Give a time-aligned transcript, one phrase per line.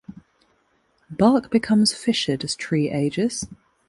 [1.11, 3.47] Bark becomes fissured as tree ages.